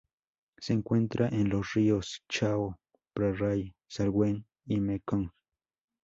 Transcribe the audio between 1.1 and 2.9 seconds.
en los ríos Chao